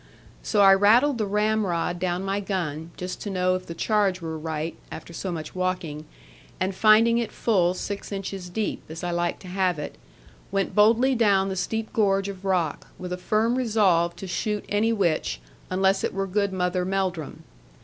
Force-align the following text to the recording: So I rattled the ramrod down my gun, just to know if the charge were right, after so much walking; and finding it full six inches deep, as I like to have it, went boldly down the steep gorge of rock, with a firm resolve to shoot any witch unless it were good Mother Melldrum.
So 0.41 0.61
I 0.61 0.73
rattled 0.73 1.19
the 1.19 1.27
ramrod 1.27 1.99
down 1.99 2.25
my 2.25 2.39
gun, 2.39 2.89
just 2.97 3.21
to 3.21 3.29
know 3.29 3.53
if 3.53 3.67
the 3.67 3.75
charge 3.75 4.19
were 4.19 4.35
right, 4.35 4.75
after 4.91 5.13
so 5.13 5.31
much 5.31 5.53
walking; 5.53 6.05
and 6.59 6.73
finding 6.73 7.19
it 7.19 7.31
full 7.31 7.75
six 7.75 8.11
inches 8.11 8.49
deep, 8.49 8.81
as 8.89 9.03
I 9.03 9.11
like 9.11 9.37
to 9.41 9.47
have 9.47 9.77
it, 9.77 9.99
went 10.51 10.73
boldly 10.73 11.13
down 11.13 11.49
the 11.49 11.55
steep 11.55 11.93
gorge 11.93 12.29
of 12.29 12.43
rock, 12.45 12.87
with 12.97 13.13
a 13.13 13.15
firm 13.15 13.55
resolve 13.59 14.15
to 14.15 14.25
shoot 14.25 14.65
any 14.69 14.91
witch 14.91 15.39
unless 15.69 16.03
it 16.03 16.15
were 16.15 16.25
good 16.25 16.51
Mother 16.51 16.83
Melldrum. 16.83 17.43